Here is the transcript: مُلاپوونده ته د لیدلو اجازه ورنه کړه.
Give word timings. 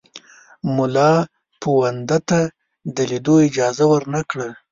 مُلاپوونده 0.75 2.17
ته 2.29 2.39
د 2.95 2.97
لیدلو 3.09 3.35
اجازه 3.47 3.85
ورنه 3.91 4.21
کړه. 4.29 4.47